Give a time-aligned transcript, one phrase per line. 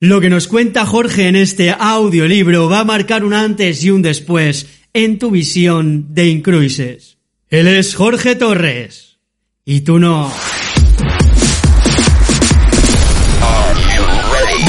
[0.00, 4.00] Lo que nos cuenta Jorge en este audiolibro va a marcar un antes y un
[4.00, 7.18] después en tu visión de Incruises.
[7.50, 9.18] Él es Jorge Torres.
[9.64, 10.32] Y tú no.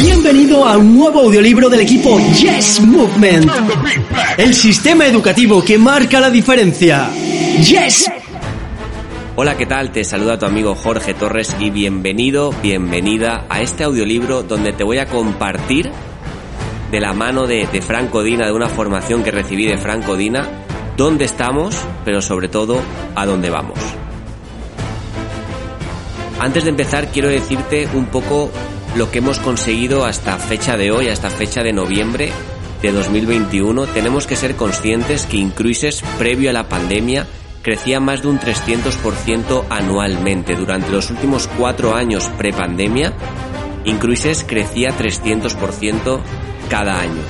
[0.02, 3.52] Bienvenido a un nuevo audiolibro del equipo Yes Movement.
[4.36, 7.07] El sistema educativo que marca la diferencia.
[7.61, 8.09] Yes
[9.42, 9.94] Hola, ¿qué tal?
[9.94, 14.98] Te saluda tu amigo Jorge Torres y bienvenido, bienvenida a este audiolibro donde te voy
[14.98, 15.90] a compartir
[16.92, 20.46] de la mano de, Franco Dina, de una formación que recibí de Franco Dina,
[20.98, 22.82] dónde estamos, pero sobre todo
[23.16, 23.80] a dónde vamos.
[26.41, 28.52] Antes de empezar, quiero decirte un poco
[28.98, 32.34] lo que hemos conseguido hasta fecha de hoy, hasta fecha de noviembre
[32.82, 33.88] de 2021.
[33.88, 37.26] Tenemos que ser conscientes que Incruises, previo a la pandemia,
[37.62, 40.55] crecía más de un 300% anualmente.
[40.55, 43.13] Durante los últimos cuatro años prepandemia,
[43.85, 46.20] Incruises crecía 300%
[46.70, 47.22] cada año.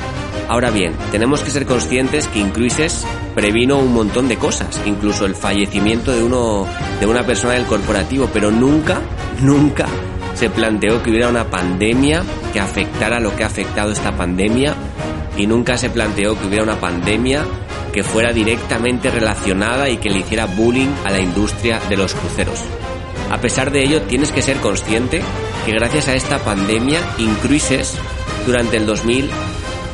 [0.48, 5.36] Ahora bien, tenemos que ser conscientes que Incruises previno un montón de cosas, incluso el
[5.36, 6.66] fallecimiento de uno
[7.00, 9.00] de una persona del corporativo, pero nunca,
[9.42, 9.86] nunca
[10.34, 14.74] se planteó que hubiera una pandemia que afectara lo que ha afectado esta pandemia
[15.38, 17.46] y nunca se planteó que hubiera una pandemia
[17.92, 22.60] que fuera directamente relacionada y que le hiciera bullying a la industria de los cruceros.
[23.30, 25.22] A pesar de ello, tienes que ser consciente
[25.66, 27.96] que gracias a esta pandemia, Incruises
[28.46, 29.30] durante el 2000,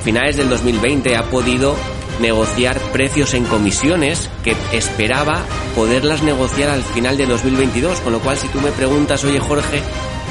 [0.04, 1.76] finales del 2020, ha podido
[2.22, 5.42] negociar precios en comisiones que esperaba
[5.76, 8.00] poderlas negociar al final de 2022.
[8.00, 9.82] Con lo cual, si tú me preguntas, oye Jorge,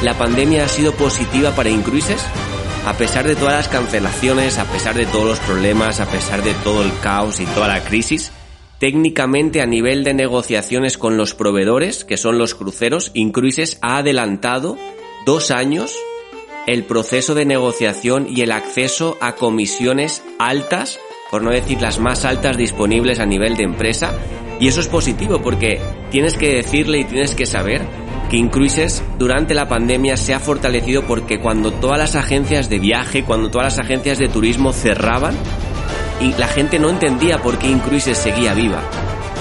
[0.03, 2.25] ¿la pandemia ha sido positiva para Incruises?
[2.87, 6.53] A pesar de todas las cancelaciones, a pesar de todos los problemas, a pesar de
[6.55, 8.31] todo el caos y toda la crisis,
[8.79, 14.77] técnicamente a nivel de negociaciones con los proveedores, que son los cruceros, Incruises ha adelantado
[15.25, 15.95] dos años
[16.67, 20.99] el proceso de negociación y el acceso a comisiones altas,
[21.31, 24.19] por no decir las más altas disponibles a nivel de empresa,
[24.61, 25.81] y eso es positivo porque
[26.11, 27.83] tienes que decirle y tienes que saber
[28.37, 33.51] Incruises durante la pandemia se ha fortalecido porque cuando todas las agencias de viaje, cuando
[33.51, 35.35] todas las agencias de turismo cerraban
[36.21, 38.81] y la gente no entendía por qué Incruises seguía viva.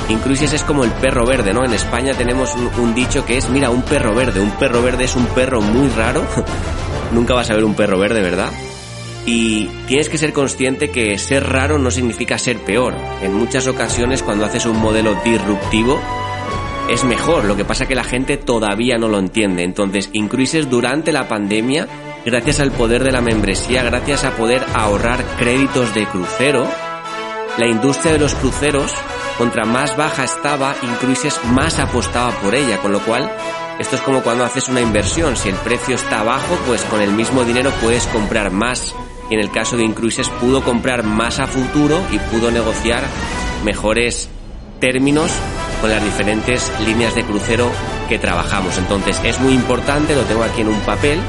[0.10, 1.66] Incruises es como el perro verde, ¿no?
[1.66, 4.42] En España tenemos un, un, dicho que es, mira, un perro verde.
[4.42, 6.24] Un perro verde es un perro muy raro.
[7.14, 8.50] Nunca vas a ver un perro verde, ¿verdad?
[9.26, 12.94] Y tienes que ser consciente que ser raro no significa ser peor.
[13.22, 16.00] En muchas ocasiones cuando haces un modelo disruptivo,
[16.94, 17.46] es mejor.
[17.46, 19.64] Lo que pasa que la gente todavía no lo entiende.
[19.64, 21.88] Entonces, Incruises durante la pandemia,
[22.26, 26.68] gracias al poder de la membresía, gracias a poder ahorrar créditos de crucero,
[27.58, 28.94] la industria de los cruceros,
[29.38, 32.78] contra más baja estaba, Incruises más apostaba por ella.
[32.78, 33.32] Con lo cual,
[33.80, 35.36] esto es como cuando haces una inversión.
[35.36, 38.96] Si el precio está bajo, pues con el mismo dinero puedes comprar más.
[39.30, 43.04] Y en el caso de Incruises pudo comprar más a futuro y pudo negociar
[43.64, 44.30] mejores
[44.80, 45.32] términos
[45.84, 47.70] con las diferentes líneas de crucero
[48.08, 48.78] que trabajamos.
[48.78, 51.20] Entonces es muy importante, lo tengo aquí en un papel,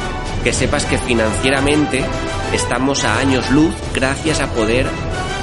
[0.44, 2.04] que sepas que financieramente
[2.52, 4.86] estamos a años luz gracias a poder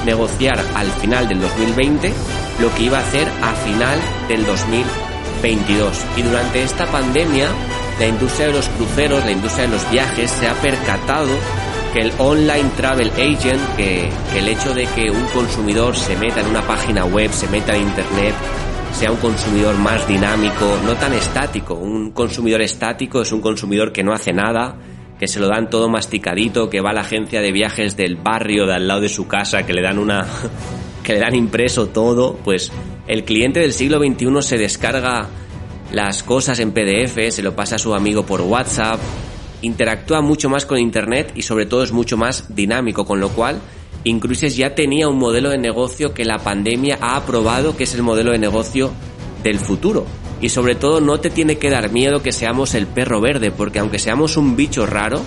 [0.06, 2.14] negociar al final del 2020
[2.62, 4.00] lo que iba a hacer a final
[4.30, 6.06] del 2022.
[6.16, 7.50] Y durante esta pandemia,
[8.00, 11.32] la industria de los cruceros, la industria de los viajes se ha percatado
[11.92, 16.40] que el online travel agent, que, que el hecho de que un consumidor se meta
[16.40, 18.34] en una página web, se meta en internet,
[18.94, 21.76] sea un consumidor más dinámico, no tan estático.
[21.76, 24.76] Un consumidor estático es un consumidor que no hace nada,
[25.20, 28.66] que se lo dan todo masticadito, que va a la agencia de viajes del barrio
[28.66, 30.26] de al lado de su casa, que le dan una
[31.04, 32.72] que le dan impreso todo, pues
[33.08, 35.28] el cliente del siglo XXI se descarga
[35.92, 39.00] las cosas en PDF, se lo pasa a su amigo por WhatsApp,
[39.62, 43.60] interactúa mucho más con internet y sobre todo es mucho más dinámico, con lo cual
[44.04, 48.02] Incruises ya tenía un modelo de negocio que la pandemia ha aprobado que es el
[48.02, 48.92] modelo de negocio
[49.44, 50.06] del futuro.
[50.42, 53.78] Y sobre todo no te tiene que dar miedo que seamos el perro verde, porque
[53.78, 55.22] aunque seamos un bicho raro,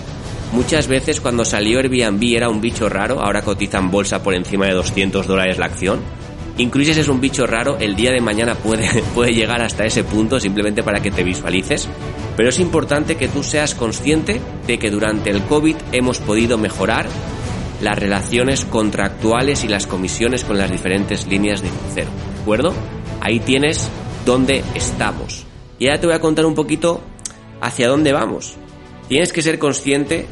[0.51, 4.73] muchas veces cuando salió Airbnb era un bicho raro, ahora cotizan bolsa por encima de
[4.73, 6.01] 200 dólares la acción.
[6.57, 10.37] Incruises es un bicho raro, el día de mañana puede, puede llegar hasta ese punto
[10.37, 11.87] simplemente para que te visualices.
[12.35, 17.07] Pero es importante que tú seas consciente de que durante el COVID hemos podido mejorar
[17.81, 22.09] las relaciones contractuales y las comisiones con las diferentes líneas de crucero.
[22.35, 22.73] ¿De acuerdo?
[23.21, 23.89] Ahí tienes
[24.25, 25.45] dónde estamos.
[25.79, 27.01] Y ahora te voy a contar un poquito
[27.61, 28.55] hacia dónde vamos.
[29.07, 30.25] Tienes que ser consciente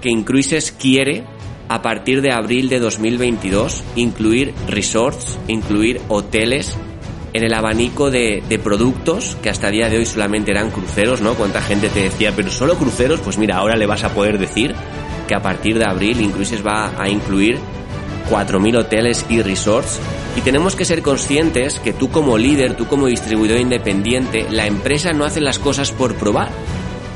[0.00, 1.24] que Incruises quiere,
[1.68, 6.76] a partir de abril de 2022, incluir resorts, incluir hoteles
[7.32, 11.34] en el abanico de, de, productos que hasta día de hoy solamente eran cruceros, ¿no?
[11.34, 14.74] Cuánta gente te decía, pero solo cruceros, pues mira, ahora le vas a poder decir
[15.28, 17.60] que a partir de abril Incruises va a incluir
[18.28, 20.00] 4.000 hoteles y resorts
[20.36, 25.12] y tenemos que ser conscientes que tú como líder, tú como distribuidor independiente, la empresa
[25.12, 26.50] no hace las cosas por probar.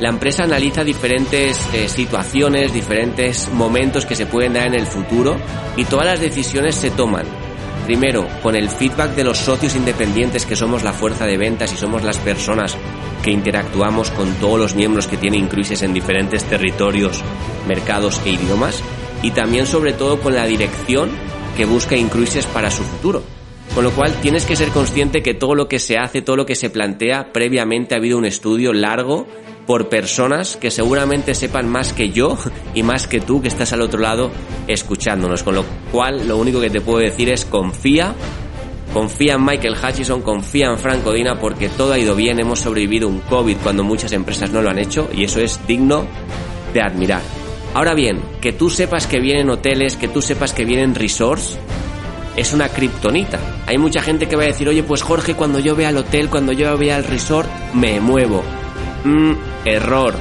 [0.01, 5.37] La empresa analiza diferentes eh, situaciones, diferentes momentos que se pueden dar en el futuro
[5.77, 7.27] y todas las decisiones se toman.
[7.87, 11.77] Primero, con el feedback de los socios independientes que somos la fuerza de ventas y
[11.77, 12.77] somos las personas
[13.23, 17.23] que interactuamos con todos los miembros que tienen Cruises en diferentes territorios,
[17.67, 18.83] mercados e idiomas
[19.23, 21.11] y también sobre todo con la dirección
[21.57, 23.23] que busca Incruises para su futuro.
[23.75, 26.45] Con lo cual tienes que ser consciente que todo lo que se hace, todo lo
[26.45, 29.27] que se plantea, previamente ha habido un estudio largo
[29.67, 32.37] por personas que seguramente sepan más que yo
[32.75, 34.31] y más que tú que estás al otro lado
[34.67, 35.43] escuchándonos.
[35.43, 38.15] Con lo cual lo único que te puedo decir es confía,
[38.93, 43.09] confía en Michael Hutchison, confía en Franco Dina porque todo ha ido bien, hemos sobrevivido
[43.09, 46.05] un COVID cuando muchas empresas no lo han hecho y eso es digno
[46.73, 47.23] de admirar.
[47.75, 51.59] Ahora bien, que tú sepas que vienen hoteles, que tú sepas que vienen resorts,
[52.37, 53.39] es una kriptonita.
[53.67, 56.29] Hay mucha gente que va a decir, oye, pues Jorge, cuando yo vea el hotel,
[56.29, 58.43] cuando yo vea el resort, me muevo.
[59.05, 59.33] Mmm,
[59.65, 60.15] error.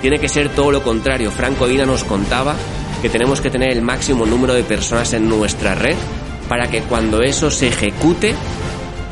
[0.00, 1.32] Tiene que ser todo lo contrario.
[1.32, 2.54] Franco Dina nos contaba
[3.02, 5.96] que tenemos que tener el máximo número de personas en nuestra red
[6.48, 8.34] para que cuando eso se ejecute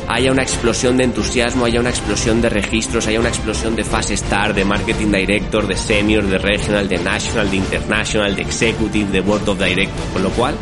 [0.09, 4.15] haya una explosión de entusiasmo, haya una explosión de registros, haya una explosión de fase
[4.15, 9.21] star, de marketing director, de senior, de regional, de national, de international, de executive, de
[9.21, 10.09] board of directors.
[10.13, 10.55] Con lo cual,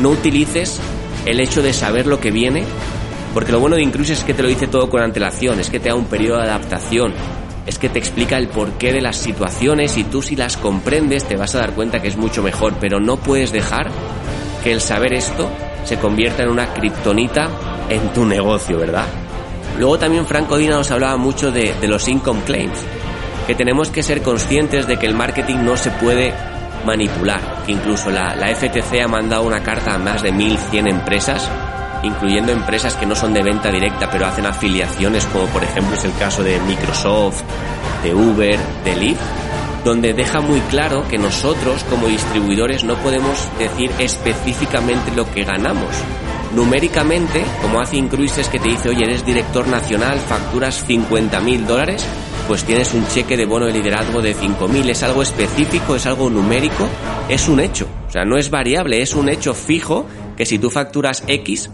[0.00, 0.78] no utilices
[1.24, 2.64] el hecho de saber lo que viene,
[3.34, 5.80] porque lo bueno de Incruise es que te lo dice todo con antelación, es que
[5.80, 7.12] te da un periodo de adaptación,
[7.66, 11.36] es que te explica el porqué de las situaciones y tú si las comprendes te
[11.36, 13.90] vas a dar cuenta que es mucho mejor, pero no puedes dejar
[14.62, 15.50] que el saber esto
[15.86, 17.48] se convierta en una kriptonita
[17.88, 19.06] en tu negocio, ¿verdad?
[19.78, 22.78] Luego también Franco Dina nos hablaba mucho de, los income claims,
[23.46, 26.34] que tenemos que ser conscientes de que el marketing no se puede
[26.84, 31.48] manipular, que incluso la, la FTC ha mandado una carta a más de 1.100 empresas,
[32.02, 36.04] incluyendo empresas que no son de venta directa, pero hacen afiliaciones, como por ejemplo es
[36.04, 37.42] el caso de Microsoft,
[38.02, 39.45] de Uber, de Lyft,
[39.86, 45.94] donde deja muy claro que nosotros como distribuidores no podemos decir específicamente lo que ganamos,
[46.56, 52.04] numéricamente, como hace Incruises que te dice, oye, eres director nacional, facturas 50 mil dólares,
[52.48, 54.90] pues tienes un cheque de bono de liderazgo de 5.000.
[54.90, 56.88] Es algo específico, es algo numérico,
[57.28, 57.86] es un hecho.
[58.08, 60.04] O sea, no es variable, es un hecho fijo
[60.36, 61.70] que si tú facturas X,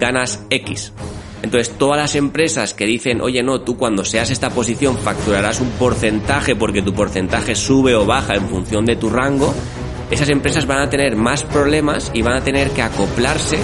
[0.00, 0.94] ganas X.
[1.42, 5.70] Entonces, todas las empresas que dicen, oye, no, tú cuando seas esta posición facturarás un
[5.70, 9.52] porcentaje porque tu porcentaje sube o baja en función de tu rango,
[10.10, 13.58] esas empresas van a tener más problemas y van a tener que acoplarse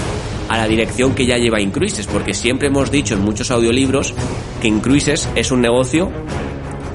[0.49, 4.15] a la dirección que ya lleva Incruises, porque siempre hemos dicho en muchos audiolibros
[4.61, 6.11] que Incruises es un negocio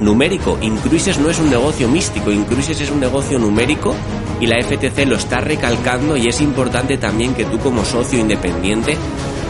[0.00, 0.58] numérico.
[0.60, 3.94] Incruises no es un negocio místico, Incruises es un negocio numérico
[4.40, 8.96] y la FTC lo está recalcando y es importante también que tú como socio independiente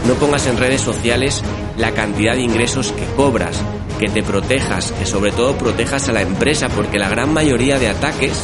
[0.07, 1.43] no pongas en redes sociales
[1.77, 3.61] la cantidad de ingresos que cobras,
[3.99, 7.89] que te protejas, que sobre todo protejas a la empresa, porque la gran mayoría de
[7.89, 8.43] ataques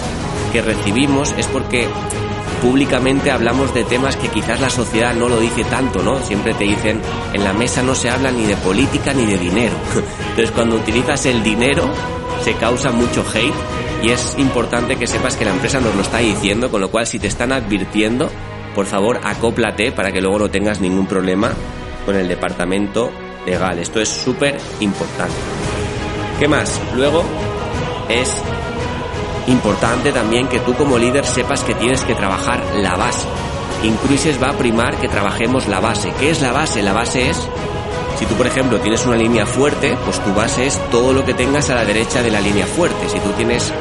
[0.52, 1.88] que recibimos es porque
[2.62, 6.20] públicamente hablamos de temas que quizás la sociedad no lo dice tanto, ¿no?
[6.24, 7.02] Siempre te dicen,
[7.34, 9.74] en la mesa no se habla ni de política ni de dinero.
[10.30, 11.90] Entonces cuando utilizas el dinero
[12.44, 13.54] se causa mucho hate
[14.04, 17.06] y es importante que sepas que la empresa nos lo está diciendo, con lo cual
[17.06, 18.30] si te están advirtiendo,
[18.76, 21.52] por favor acóplate para que luego no tengas ningún problema
[22.06, 23.12] con el departamento
[23.46, 23.80] legal.
[23.80, 25.36] Esto es súper importante.
[26.40, 26.80] ¿Qué más?
[26.96, 27.24] Luego
[28.10, 28.36] es
[29.48, 33.28] Importante también que tú como líder sepas que tienes que trabajar la base.
[33.84, 36.14] Incruises va a primar que trabajemos la base.
[36.20, 36.84] ¿Qué es la base?
[36.84, 37.50] La base es,
[38.20, 41.34] si tú por ejemplo tienes una línea fuerte, pues tu base es todo lo que
[41.34, 43.10] tengas a la derecha de la línea fuerte.
[43.10, 43.74] Si tú tienes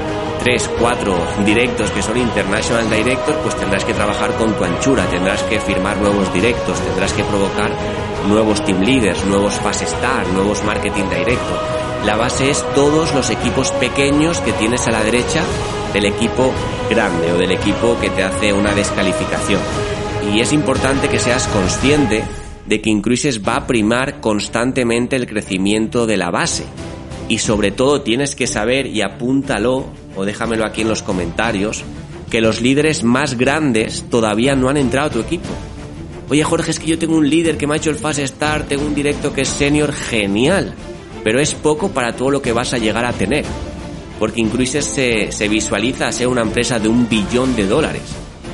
[0.42, 5.42] tres, cuatro directos que son international directors, pues tendrás que trabajar con tu anchura, tendrás
[5.44, 7.70] que firmar nuevos directos, tendrás que provocar
[8.28, 11.58] nuevos team leaders, nuevos fast star, nuevos marketing directos.
[12.04, 15.42] La base es todos los equipos pequeños que tienes a la derecha
[15.92, 16.52] del equipo
[16.88, 19.60] grande o del equipo que te hace una descalificación.
[20.32, 22.24] Y es importante que seas consciente
[22.66, 26.64] de que Incruises va a primar constantemente el crecimiento de la base.
[27.28, 31.82] Y sobre todo tienes que saber, y apúntalo, o déjamelo aquí en los comentarios,
[32.30, 35.48] que los líderes más grandes todavía no han entrado a tu equipo.
[36.28, 38.68] Oye Jorge, es que yo tengo un líder que me ha hecho el Fast Start,
[38.68, 40.74] tengo un directo que es senior, genial
[41.22, 43.44] pero es poco para todo lo que vas a llegar a tener,
[44.18, 48.02] porque Incruises se, se visualiza a ser una empresa de un billón de dólares.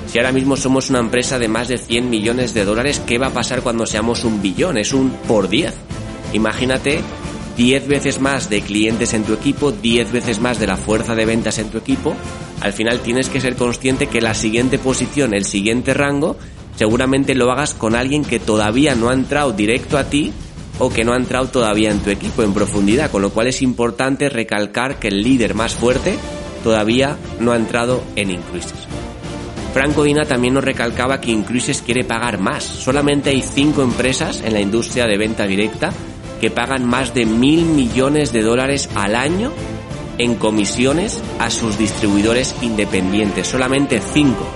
[0.06, 3.28] Si ahora mismo somos una empresa de más de 100 millones de dólares, ¿qué va
[3.28, 4.78] a pasar cuando seamos un billón?
[4.78, 5.74] Es un por 10.
[6.32, 7.00] Imagínate
[7.56, 11.24] 10 veces más de clientes en tu equipo, 10 veces más de la fuerza de
[11.24, 12.14] ventas en tu equipo,
[12.60, 16.36] al final tienes que ser consciente que la siguiente posición, el siguiente rango,
[16.76, 20.32] seguramente lo hagas con alguien que todavía no ha entrado directo a ti
[20.78, 23.62] o que no ha entrado todavía en tu equipo en profundidad, con lo cual es
[23.62, 26.18] importante recalcar que el líder más fuerte
[26.62, 28.86] todavía no ha entrado en Incruises.
[29.72, 32.64] Franco Dina también nos recalcaba que Incruises quiere pagar más.
[32.64, 35.92] Solamente hay cinco empresas en la industria de venta directa
[36.40, 39.52] que pagan más de mil millones de dólares al año
[40.18, 43.46] en comisiones a sus distribuidores independientes.
[43.46, 44.46] Solamente cinco.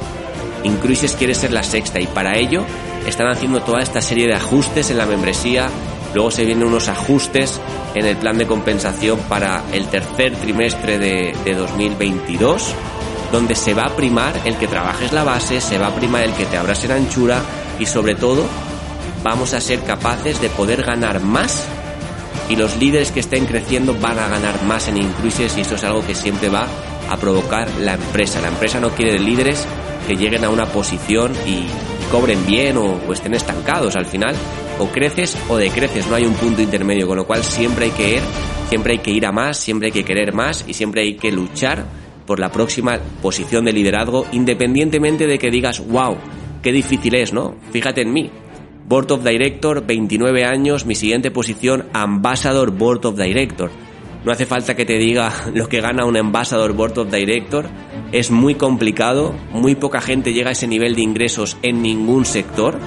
[0.64, 2.64] Incruises quiere ser la sexta y para ello
[3.06, 5.68] están haciendo toda esta serie de ajustes en la membresía.
[6.14, 7.60] Luego se vienen unos ajustes
[7.94, 12.74] en el plan de compensación para el tercer trimestre de, de 2022
[13.32, 16.32] donde se va a primar el que trabajes la base, se va a primar el
[16.32, 17.40] que te abras en anchura
[17.78, 18.44] y sobre todo
[19.22, 21.66] vamos a ser capaces de poder ganar más
[22.48, 25.84] y los líderes que estén creciendo van a ganar más en Incruises y eso es
[25.84, 26.66] algo que siempre va
[27.08, 28.40] a provocar la empresa.
[28.40, 29.66] La empresa no quiere líderes
[30.06, 31.64] que lleguen a una posición y
[32.10, 34.34] cobren bien o, o estén estancados al final.
[34.80, 38.16] O creces o decreces, no hay un punto intermedio, con lo cual siempre hay que
[38.16, 38.22] ir,
[38.68, 41.30] siempre hay que ir a más, siempre hay que querer más y siempre hay que
[41.30, 41.84] luchar
[42.26, 46.16] por la próxima posición de liderazgo, independientemente de que digas, wow,
[46.62, 47.56] qué difícil es, ¿no?
[47.72, 48.30] Fíjate en mí,
[48.86, 53.70] Board of Director, 29 años, mi siguiente posición, Ambassador Board of Director.
[54.24, 57.66] No hace falta que te diga lo que gana un Ambassador Board of Director.
[58.12, 62.78] Es muy complicado, muy poca gente llega a ese nivel de ingresos en ningún sector.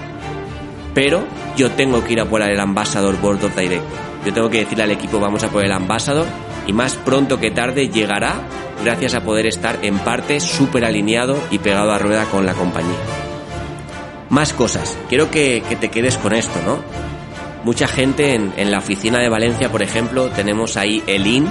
[0.94, 1.24] Pero
[1.58, 3.98] yo tengo que ir a por el Ambassador Board of Director.
[4.26, 6.28] Yo tengo que decirle al equipo vamos a por el Ambassador
[6.68, 8.42] y más pronto que tarde llegará
[8.84, 13.33] gracias a poder estar en parte súper alineado y pegado a rueda con la compañía.
[14.34, 14.98] Más cosas.
[15.10, 16.80] Quiero que, te quedes con esto, ¿no?
[17.63, 21.48] Mucha gente en, la oficina de Valencia, por ejemplo, tenemos ahí el IN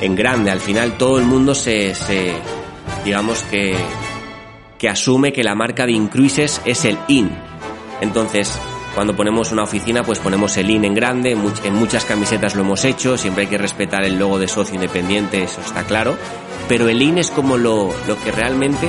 [0.00, 0.52] en grande.
[0.52, 1.92] Al final todo el mundo se,
[3.04, 3.74] digamos que,
[4.78, 7.32] que asume que la marca de Incruises es el IN.
[8.00, 8.56] Entonces,
[8.94, 12.84] cuando ponemos una oficina, pues ponemos el IN en grande, en muchas camisetas lo hemos
[12.84, 16.16] hecho, siempre hay que respetar el logo de socio independiente, eso está claro,
[16.68, 18.86] pero el IN es como lo, lo que realmente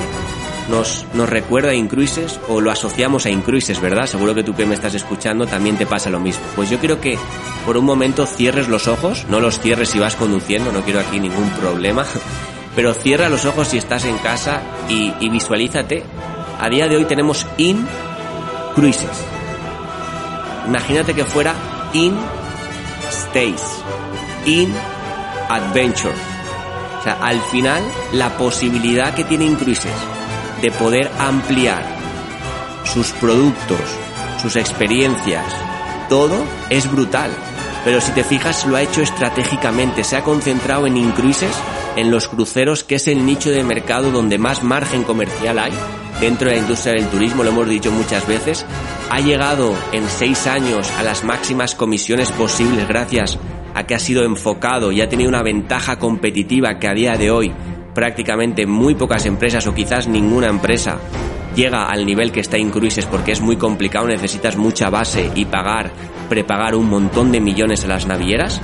[0.68, 4.06] nos, nos recuerda Incruises o lo asociamos a Incruises, ¿verdad?
[4.06, 6.44] Seguro que tú que me estás escuchando también te pasa lo mismo.
[6.54, 7.18] Pues yo quiero que
[7.64, 11.20] por un momento cierres los ojos, no los cierres si vas conduciendo, no quiero aquí
[11.20, 12.04] ningún problema,
[12.76, 16.02] pero cierra los ojos si estás en casa y, y visualízate.
[16.58, 19.24] A día de hoy tenemos Incruises.
[20.66, 21.54] Imagínate que fuera
[21.92, 22.16] In
[23.10, 23.62] Stays,
[24.46, 24.74] In
[25.48, 26.14] Adventure.
[26.98, 27.82] O sea, al final
[28.12, 29.92] la posibilidad que tiene Incruises
[30.62, 31.84] de poder ampliar
[32.84, 33.80] sus productos,
[34.40, 35.44] sus experiencias,
[36.08, 37.30] todo es brutal.
[37.84, 40.02] Pero si te fijas, lo ha hecho estratégicamente.
[40.02, 41.54] Se ha concentrado en incruises,
[41.94, 45.72] en los cruceros, que es el nicho de mercado donde más margen comercial hay
[46.20, 48.64] dentro de la industria del turismo, lo hemos dicho muchas veces.
[49.10, 53.38] Ha llegado en seis años a las máximas comisiones posibles gracias
[53.74, 57.30] a que ha sido enfocado y ha tenido una ventaja competitiva que a día de
[57.30, 57.52] hoy
[57.96, 60.98] prácticamente muy pocas empresas o quizás ninguna empresa
[61.54, 65.90] llega al nivel que está Incruises porque es muy complicado, necesitas mucha base y pagar,
[66.28, 68.60] prepagar un montón de millones a las navieras.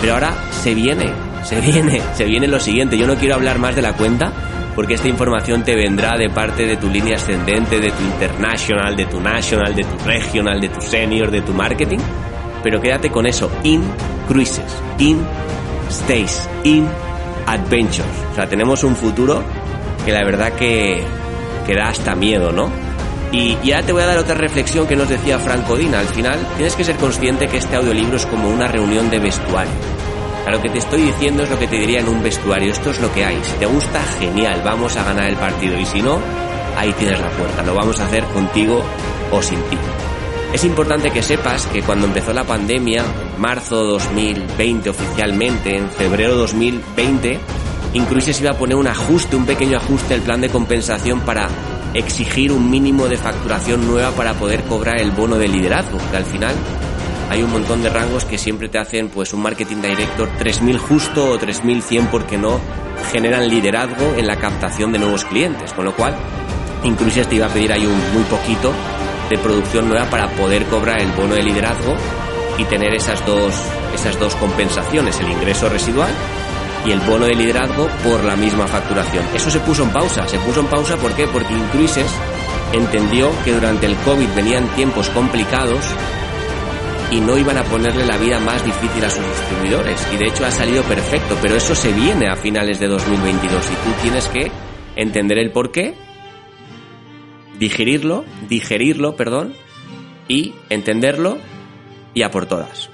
[0.00, 1.12] Pero ahora se viene,
[1.44, 2.98] se viene, se viene lo siguiente.
[2.98, 4.32] Yo no quiero hablar más de la cuenta
[4.74, 9.06] porque esta información te vendrá de parte de tu línea ascendente, de tu international, de
[9.06, 12.00] tu national, de tu regional, de tu senior, de tu marketing.
[12.64, 13.84] Pero quédate con eso, in
[14.26, 15.24] cruises, in
[15.88, 16.88] stays, in
[17.46, 18.08] adventures.
[18.32, 19.42] O sea, tenemos un futuro
[20.04, 21.02] que la verdad que,
[21.66, 22.70] que da hasta miedo, ¿no?
[23.30, 26.00] Y, y, ahora te voy a dar otra reflexión que nos decía Franco Dina.
[26.00, 29.72] Al final, tienes que ser consciente que este audiolibro es como una reunión de vestuario.
[30.46, 32.72] A lo que te estoy diciendo es lo que te diría en un vestuario.
[32.72, 33.38] Esto es lo que hay.
[33.42, 35.78] Si te gusta, genial, vamos a ganar el partido.
[35.78, 36.18] Y si no,
[36.76, 37.62] ahí tienes la puerta.
[37.62, 38.82] Lo vamos a hacer contigo
[39.30, 39.78] o sin ti.
[40.52, 43.04] Es importante que sepas que cuando empezó la pandemia,
[43.38, 47.40] marzo 2020 oficialmente, en febrero 2020,
[47.94, 51.48] Incluso iba a poner un ajuste, un pequeño ajuste al plan de compensación para
[51.92, 56.24] exigir un mínimo de facturación nueva para poder cobrar el bono de liderazgo, que al
[56.24, 56.54] final
[57.28, 61.32] hay un montón de rangos que siempre te hacen pues un marketing director 3000 justo
[61.32, 62.60] o 3100 porque no
[63.12, 66.14] generan liderazgo en la captación de nuevos clientes, con lo cual
[66.84, 68.72] incluso te iba a pedir ahí un muy poquito
[69.32, 71.96] de producción nueva para poder cobrar el bono de liderazgo
[72.58, 73.54] y tener esas dos,
[73.94, 76.12] esas dos compensaciones, el ingreso residual
[76.84, 79.24] y el bono de liderazgo por la misma facturación.
[79.34, 80.26] Eso se puso en pausa.
[80.28, 81.26] Se puso en pausa ¿por qué?
[81.26, 82.10] Porque Incruises
[82.72, 85.84] entendió que durante el COVID venían tiempos complicados
[87.10, 90.06] y no iban a ponerle la vida más difícil a sus distribuidores.
[90.12, 93.88] Y de hecho ha salido perfecto, pero eso se viene a finales de 2022 y
[93.88, 94.50] tú tienes que
[94.96, 95.94] entender el por qué,
[97.62, 99.54] digerirlo, digerirlo, perdón,
[100.26, 101.38] y entenderlo
[102.12, 102.90] y a por todas.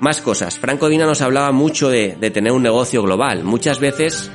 [0.00, 0.58] Más cosas.
[0.58, 3.44] Franco Dina nos hablaba mucho de, de tener un negocio global.
[3.44, 4.30] Muchas veces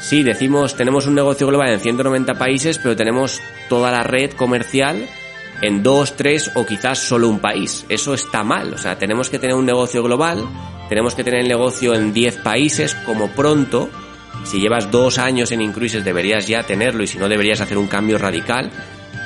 [0.00, 5.06] Sí, decimos, tenemos un negocio global en 190 países, pero tenemos toda la red comercial
[5.60, 7.84] en dos, tres o quizás solo un país.
[7.90, 8.72] Eso está mal.
[8.72, 10.42] O sea, tenemos que tener un negocio global,
[10.88, 13.90] tenemos que tener el negocio en 10 países como pronto.
[14.44, 17.86] Si llevas dos años en Incruises deberías ya tenerlo y si no deberías hacer un
[17.86, 18.70] cambio radical.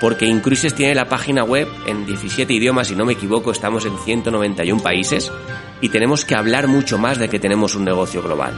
[0.00, 3.96] Porque Incruises tiene la página web en 17 idiomas, si no me equivoco, estamos en
[3.96, 5.30] 191 países
[5.80, 8.54] y tenemos que hablar mucho más de que tenemos un negocio global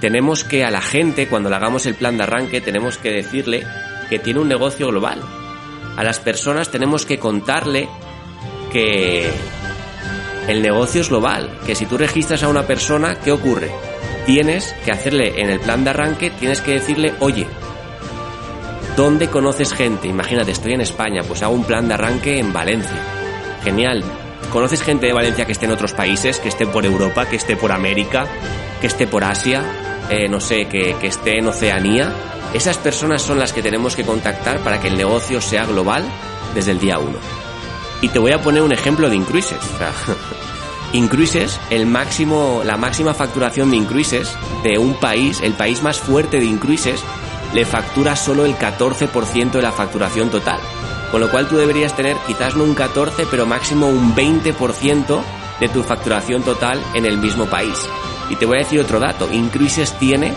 [0.00, 3.66] tenemos que a la gente, cuando le hagamos el plan de arranque, tenemos que decirle
[4.08, 5.20] que tiene un negocio global.
[5.96, 7.88] A las personas tenemos que contarle
[8.72, 9.28] que
[10.46, 13.70] el negocio es global, que si tú registras a una persona, ¿qué ocurre?
[14.28, 17.46] Tienes que hacerle en el plan de arranque, tienes que decirle, oye,
[18.94, 20.06] ¿dónde conoces gente?
[20.06, 23.02] Imagínate, estoy en España, pues hago un plan de arranque en Valencia.
[23.64, 24.04] Genial.
[24.52, 27.56] ¿Conoces gente de Valencia que esté en otros países, que esté por Europa, que esté
[27.56, 28.26] por América,
[28.82, 29.62] que esté por Asia?
[30.10, 32.12] Eh, no sé, que, esté en Oceanía,
[32.52, 36.04] esas personas son las que tenemos que contactar para que el negocio sea global
[36.54, 37.12] desde el día 1.
[38.02, 39.56] Y te voy a poner un ejemplo de Incruises.
[40.92, 46.38] Incruises, el máximo, la máxima facturación de Incruises de un país, el país más fuerte
[46.38, 47.02] de Incruises,
[47.52, 50.58] le factura solo el 14% de la facturación total.
[51.10, 55.20] Con lo cual tú deberías tener quizás no un 14, pero máximo un 20%
[55.60, 57.78] de tu facturación total en el mismo país.
[58.30, 59.30] Y te voy a decir otro dato.
[59.32, 60.32] Incruises tiene...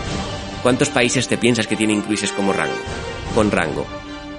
[0.62, 2.76] ¿Cuántos países te piensas que tiene Incruises como rango?
[3.34, 3.86] Con rango.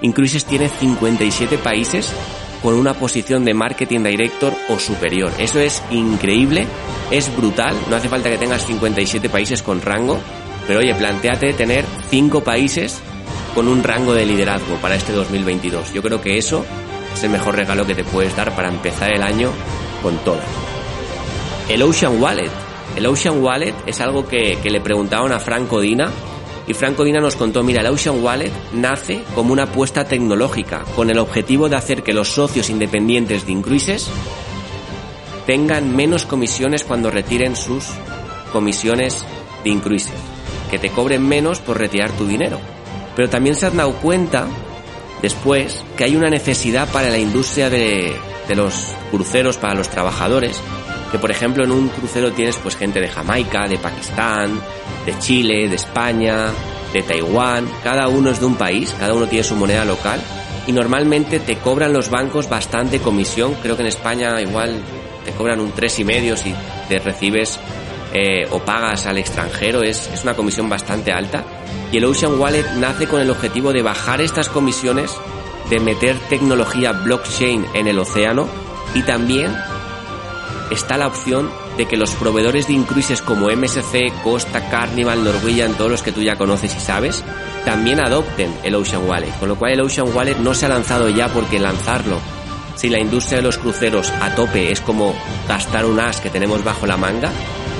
[0.01, 2.13] Incruises tiene 57 países
[2.63, 5.31] con una posición de marketing director o superior.
[5.37, 6.65] Eso es increíble,
[7.11, 7.75] es brutal.
[7.89, 10.17] No hace falta que tengas 57 países con rango,
[10.65, 12.99] pero oye, planteate tener 5 países
[13.53, 15.93] con un rango de liderazgo para este 2022.
[15.93, 16.65] Yo creo que eso
[17.13, 19.51] es el mejor regalo que te puedes dar para empezar el año
[20.01, 20.39] con todo.
[21.69, 22.51] El Ocean Wallet
[22.95, 26.11] el Ocean Wallet es algo que, le preguntaban a Franco Dina
[26.67, 31.09] y Franco Dina nos contó, mira, el Ocean Wallet nace como una apuesta tecnológica con
[31.09, 34.09] el objetivo de hacer que los socios independientes de Incruises
[35.45, 37.85] tengan menos comisiones cuando retiren sus
[38.53, 39.25] comisiones
[39.63, 40.13] de Incruises,
[40.71, 42.59] que te cobren menos por retirar tu dinero.
[43.15, 44.47] Pero también se han dado cuenta
[45.21, 48.15] después que hay una necesidad para la industria de,
[48.47, 48.73] de los
[49.11, 50.59] cruceros, para los trabajadores,
[51.11, 54.59] que por ejemplo en un crucero tienes pues gente de Jamaica, de Pakistán,
[55.05, 56.47] de Chile, de España,
[56.93, 60.21] de Taiwán, cada uno es de un país, cada uno tiene su moneda local.
[60.65, 64.81] Y normalmente te cobran los bancos bastante comisión, creo que en España igual
[65.25, 66.53] te cobran un tres y medio si
[66.87, 67.59] te recibes
[68.13, 71.43] eh, o pagas al extranjero, es, es una comisión bastante alta.
[71.91, 75.11] Y el Ocean Wallet nace con el objetivo de bajar estas comisiones,
[75.69, 78.47] de meter tecnología blockchain en el océano.
[78.93, 79.55] Y también
[80.71, 85.91] está la opción de que los proveedores de incruises como MSC, Costa, Carnival, Norwegian, todos
[85.91, 87.23] los que tú ya conoces y sabes,
[87.65, 89.33] también adopten el Ocean Wallet.
[89.39, 92.19] Con lo cual el Ocean Wallet no se ha lanzado ya porque lanzarlo,
[92.75, 95.13] si la industria de los cruceros a tope es como
[95.47, 97.31] gastar un as que tenemos bajo la manga,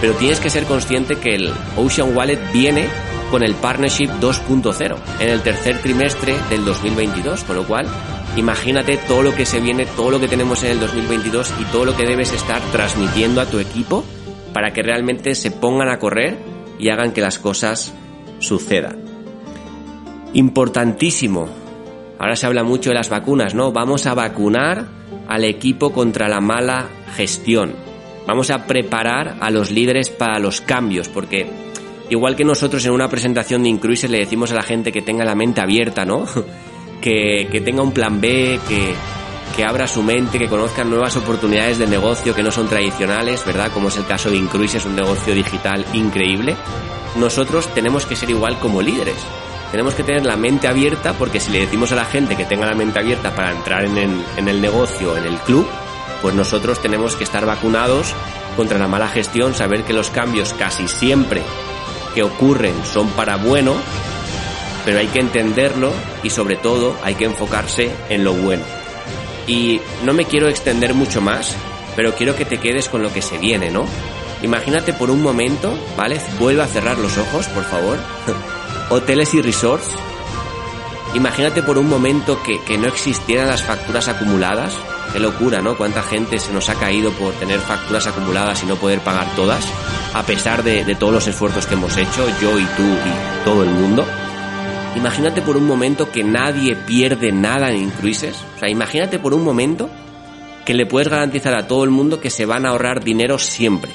[0.02, 2.88] pero tienes que ser consciente que el Ocean Wallet viene
[3.32, 7.88] con el Partnership 2.0 en el tercer trimestre del 2022, con lo cual
[8.36, 11.86] Imagínate todo lo que se viene, todo lo que tenemos en el 2022 y todo
[11.86, 14.04] lo que debes estar transmitiendo a tu equipo
[14.54, 16.38] para que realmente se pongan a correr
[16.80, 17.94] y hagan que las cosas
[18.40, 18.98] sucedan.
[20.34, 21.48] Importantísimo.
[22.18, 23.72] Ahora se habla mucho de las vacunas, ¿no?
[23.72, 24.88] Vamos a vacunar
[25.28, 27.74] al equipo contra la mala gestión.
[28.26, 31.48] Vamos a preparar a los líderes para los cambios, porque
[32.10, 35.26] igual que nosotros en una presentación de Incruises le decimos a la gente que tenga
[35.26, 36.26] la mente abierta, ¿no?
[37.04, 38.96] que, tenga un plan B, que,
[39.56, 43.72] que abra su mente, que conozca nuevas oportunidades de negocio que no son tradicionales, ¿verdad?
[43.74, 46.56] Como es el caso de Incruise, es un negocio digital increíble.
[47.18, 49.18] Nosotros tenemos que ser igual como líderes.
[49.70, 52.68] Tenemos que tener la mente abierta porque si le decimos a la gente que tenga
[52.68, 55.68] la mente abierta para entrar en el, en el negocio, en el club,
[56.22, 58.14] pues nosotros tenemos que estar vacunados
[58.56, 61.42] contra la mala gestión, saber que los cambios casi siempre
[62.16, 63.76] que ocurren son para bueno
[64.86, 65.92] pero hay que entenderlo
[66.24, 68.64] y sobre todo hay que enfocarse en lo bueno.
[69.48, 71.56] Y no me quiero extender mucho más,
[71.96, 73.86] pero quiero que te quedes con lo que se viene, ¿no?
[74.42, 76.20] Imagínate por un momento, ¿vale?
[76.40, 77.98] Vuelve a cerrar los ojos, por favor.
[78.90, 79.88] Hoteles y resorts.
[81.14, 84.74] Imagínate por un momento que, que no existieran las facturas acumuladas,
[85.14, 85.78] Qué locura, ¿no?
[85.78, 89.64] Cuánta gente se nos ha caído por tener facturas acumuladas y no poder pagar todas,
[90.12, 93.64] a pesar de, de todos los esfuerzos que hemos hecho, yo y tú y todo
[93.64, 94.08] el mundo.
[94.96, 98.36] Imagínate por un momento que nadie pierde nada en Incruises.
[98.56, 99.90] O sea, imagínate por un momento
[100.66, 103.92] que le puedes garantizar a todo el mundo que se van a ahorrar dinero siempre.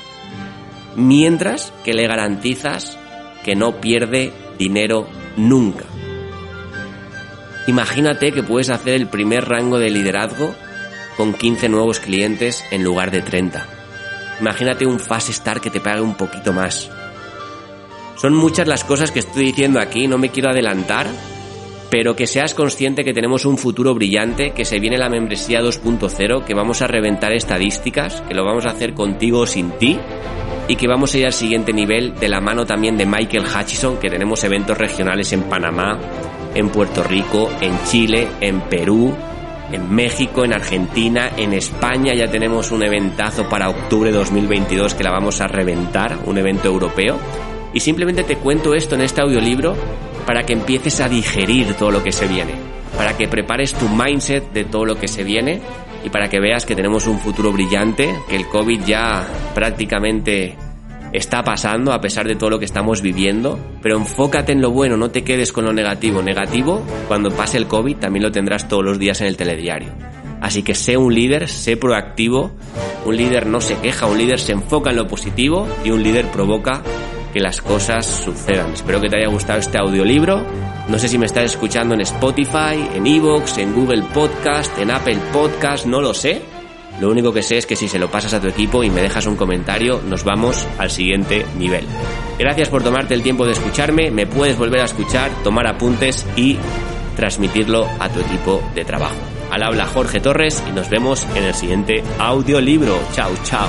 [0.96, 2.98] Mientras que le garantizas
[3.44, 5.84] que no pierde dinero nunca.
[7.68, 10.54] Imagínate que puedes hacer el primer rango de liderazgo
[11.16, 13.66] con 15 nuevos clientes en lugar de 30.
[14.40, 16.90] Imagínate un fast start que te pague un poquito más.
[18.18, 21.07] Son muchas las cosas que estoy diciendo aquí, no me quiero adelantar,
[21.88, 26.44] pero que seas consciente que tenemos un futuro brillante, que se viene la membresía 2.0,
[26.44, 30.00] que vamos a reventar estadísticas, que lo vamos a hacer contigo o sin ti,
[30.66, 33.98] y que vamos a ir al siguiente nivel de la mano también de Michael Hutchison,
[33.98, 35.96] que tenemos eventos regionales en Panamá,
[36.57, 39.14] en Puerto Rico, en Chile, en Perú,
[39.70, 45.04] en México, en Argentina, en España ya tenemos un eventazo para octubre de 2022 que
[45.04, 47.16] la vamos a reventar, un evento europeo.
[47.78, 49.76] Y simplemente te cuento esto en este audiolibro
[50.26, 52.54] para que empieces a digerir todo lo que se viene,
[52.96, 55.60] para que prepares tu mindset de todo lo que se viene
[56.04, 60.56] y para que veas que tenemos un futuro brillante, que el COVID ya prácticamente
[61.12, 64.96] está pasando a pesar de todo lo que estamos viviendo, pero enfócate en lo bueno,
[64.96, 66.20] no te quedes con lo negativo.
[66.20, 69.92] Negativo, cuando pase el COVID, también lo tendrás todos los días en el telediario.
[70.40, 72.50] Así que sé un líder, sé proactivo,
[73.04, 76.26] un líder no se queja, un líder se enfoca en lo positivo y un líder
[76.32, 76.82] provoca
[77.38, 78.72] que las cosas sucedan.
[78.72, 80.44] Espero que te haya gustado este audiolibro.
[80.88, 85.18] No sé si me estás escuchando en Spotify, en Evox, en Google Podcast, en Apple
[85.33, 86.42] Podcast, no lo sé.
[87.01, 89.03] Lo único que sé es que si se lo pasas a tu equipo y me
[89.03, 91.85] dejas un comentario, nos vamos al siguiente nivel.
[92.40, 96.59] Gracias por tomarte el tiempo de escucharme, me puedes volver a escuchar, tomar apuntes y
[97.14, 99.14] transmitirlo a tu equipo de trabajo.
[99.53, 102.98] Al habla Jorge Torres y nos vemos en el siguiente audiolibro.
[103.14, 103.68] Chao, chao.